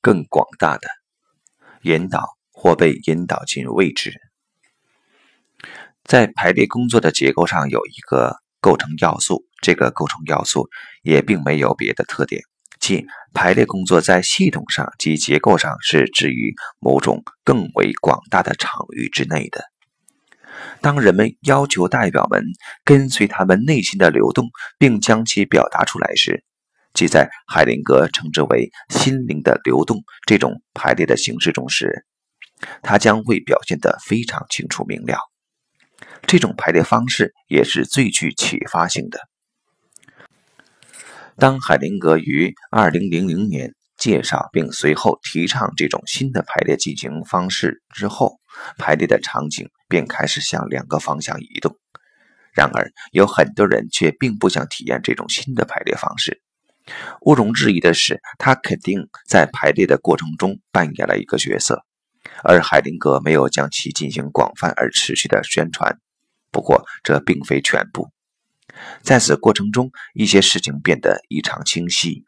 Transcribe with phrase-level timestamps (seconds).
[0.00, 0.88] 更广大的
[1.82, 4.20] 引导或被引导进位置。
[6.04, 10.68] 在排列工作的结构上有一个构成要素，这个构成要素
[11.02, 12.42] 也并没有别的特点，
[12.80, 19.64] 即排列工作在系统上及结构上是置于某种更为广大的场域之内的。
[20.82, 22.44] 当人们要求代表们
[22.84, 26.44] 跟随他们内心的流动，并将其表达出来时，
[26.92, 32.04] 即在海灵格称之为“心灵的流动”这种排列的形式中时，
[32.82, 35.18] 它将会表现得非常清楚明了。
[36.26, 39.20] 这种排列方式也是最具启发性的。
[41.36, 48.38] 当海灵格于2000年介绍并随后提倡这种新的排列进行方式之后，
[48.78, 51.76] 排列的场景便开始向两个方向移动。
[52.52, 56.42] 然而，有很多人却并不想体验这种新的排列方式。
[57.20, 61.84] 毋庸置疑的是，他肯定在排列的过程中扮演了一个角色，
[62.42, 65.98] 而海灵格没有将其进行广泛而持续的宣传。
[66.50, 68.08] 不过，这并非全部。
[69.02, 72.24] 在此过程中，一些事情变得异常清晰。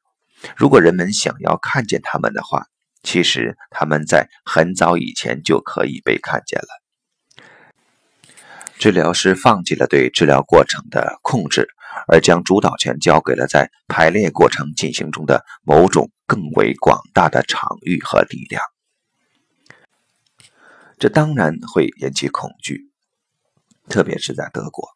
[0.56, 2.66] 如果人们想要看见他们的话，
[3.03, 6.66] 其实他们在很早以前就可以被看见了。
[8.78, 11.69] 治疗师放弃了对治疗过程的控制，
[12.06, 18.62] 而将主导权交给了在排列过程进行中的某种更为广大的场域和力量。
[20.98, 22.90] 这当然会引起恐惧。
[23.88, 24.88] 特别是在德国，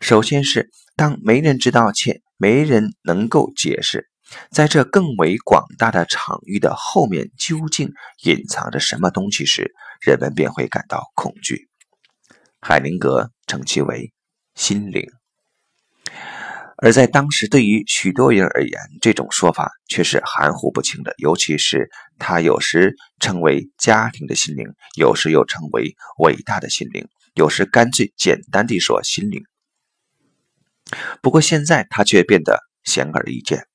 [0.00, 4.08] 首先是当没人知道且没人能够解释，
[4.50, 11.68] 在这更为广大的场域的后面究竟隐藏着什么东西时，人们便会感到恐惧。
[12.62, 14.10] 海灵格称其为
[14.54, 15.06] 心灵，
[16.76, 27.08] 而在当时对于许多人而言，这种说法却是含糊不清的，尤其是他有时称为家庭的心灵，有时又称为伟大的心灵。
[27.34, 29.42] 有时干脆简单地说心灵。
[31.22, 33.66] 不过现在他却变得显而易见。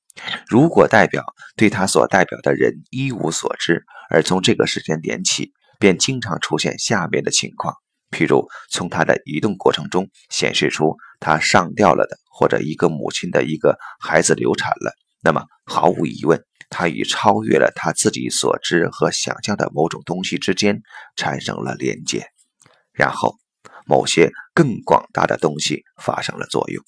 [0.48, 1.24] 如果代表
[1.56, 7.76] 对他所代表的人一无所知，而从这个时间点起，便经常出现下面的情况：
[8.12, 20.81] 譬如从他的移动过程中显示出他上吊了的，或者一个母亲的一个孩子流产了，那么毫无疑问，他与超越了他自己所知和想象的某种东西之间
[21.16, 22.28] 产生了连接，
[22.94, 23.38] 然后。
[23.86, 26.84] 某些更广大的东西发生了作用，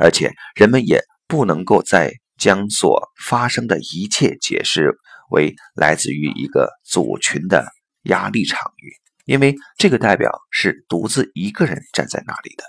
[0.00, 4.96] 而且人们也不能够再将所发生的一切解释
[5.30, 7.68] 为来自于一个组群的
[8.02, 8.90] 压力场域，
[9.24, 12.64] 因为这个代表是独自一个人站在那里的。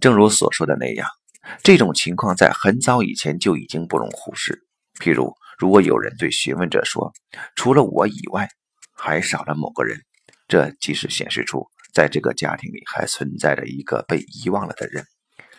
[0.00, 1.08] 正如所说的那样，
[1.62, 4.66] 这种情况在很早以前就已经不容忽视。
[4.98, 7.12] 譬如，如果有人对询问者说
[7.56, 8.48] ：“除了我以外，
[8.92, 10.00] 还少了某个人。”
[10.48, 15.06] 这即使显示出，在这个家庭里还存在着一个被遗忘了的人，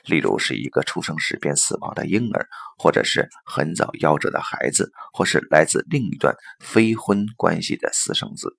[0.06, 2.48] 例如是一个出生时便死亡的婴儿，
[2.78, 8.58] 或者是很早夭折的孩子，或是来自另一段非婚关系的私生子。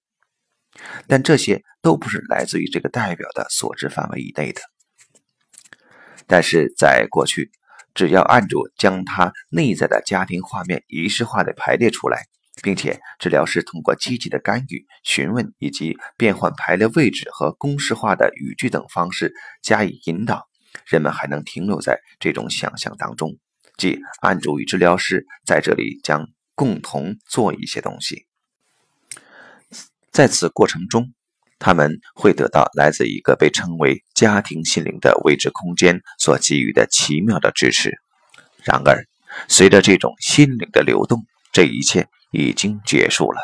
[1.07, 4.61] 但这些都不是来自于这个代表的所知范围以内的。
[6.27, 7.51] 但是在过去，
[7.95, 12.25] 只要按住将他内在的家庭画面仪式化的排列出来。
[12.63, 20.47] 并且，治疗师通过积极的干预、询问以及变换排列位置和公式化的语句等方式加以引导，
[20.87, 23.37] 人们还能停留在这种想象当中，
[23.77, 28.27] 即案主与治疗师在这里将共同做一些东西。
[30.11, 31.13] 在此过程中，
[31.59, 37.93] 他们会得到来自一个被称为家庭心灵的未知空间所给予的奇妙的支持。
[38.63, 39.07] 然而，
[39.49, 42.09] 随着这种心灵的流动，这一切。
[42.37, 43.39] 已经结束了。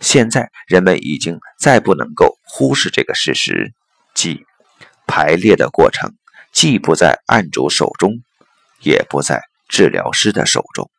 [0.00, 3.74] 现在人们已经再不能够忽视这个事实，
[4.14, 4.46] 即
[5.08, 6.14] 排列的过程
[6.52, 8.22] 既不在案主手中，
[8.82, 10.91] 也不在治疗师的手中。